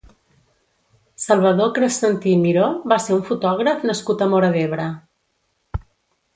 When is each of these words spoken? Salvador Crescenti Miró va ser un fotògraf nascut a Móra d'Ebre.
Salvador 1.25 1.69
Crescenti 1.75 2.33
Miró 2.47 2.65
va 2.95 2.99
ser 3.05 3.15
un 3.19 3.23
fotògraf 3.29 3.87
nascut 3.93 4.27
a 4.29 4.33
Móra 4.35 4.53
d'Ebre. 4.59 4.91